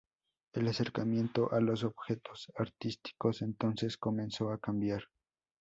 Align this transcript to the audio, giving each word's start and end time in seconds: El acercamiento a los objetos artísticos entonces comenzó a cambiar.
El 0.53 0.67
acercamiento 0.67 1.53
a 1.53 1.59
los 1.61 1.83
objetos 1.83 2.51
artísticos 2.55 3.43
entonces 3.43 3.97
comenzó 3.97 4.49
a 4.49 4.57
cambiar. 4.57 5.03